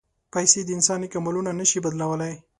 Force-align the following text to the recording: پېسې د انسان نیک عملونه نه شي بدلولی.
پېسې 0.33 0.59
د 0.63 0.69
انسان 0.77 0.97
نیک 1.03 1.13
عملونه 1.19 1.51
نه 1.59 1.65
شي 1.69 1.79
بدلولی. 1.85 2.33